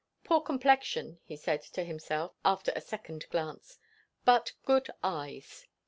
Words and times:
Poor 0.23 0.41
complexion, 0.41 1.19
he 1.25 1.35
said 1.35 1.61
to 1.61 1.83
himself 1.83 2.33
after 2.43 2.71
a 2.75 2.81
second 2.81 3.27
glance, 3.29 3.77
but 4.25 4.53
good 4.65 4.89
eyes. 5.03 5.67